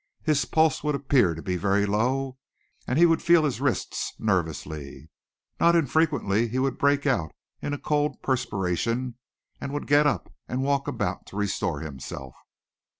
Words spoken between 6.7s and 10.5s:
break out in a cold perspiration and would get up